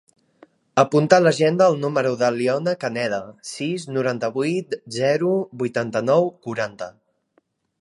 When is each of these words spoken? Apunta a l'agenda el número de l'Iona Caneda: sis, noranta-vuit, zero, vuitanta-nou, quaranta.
Apunta 0.83 1.17
a 1.19 1.23
l'agenda 1.25 1.67
el 1.73 1.77
número 1.83 2.13
de 2.21 2.31
l'Iona 2.37 2.73
Caneda: 2.85 3.19
sis, 3.49 3.85
noranta-vuit, 3.99 4.75
zero, 4.99 5.31
vuitanta-nou, 5.63 6.27
quaranta. 6.49 6.89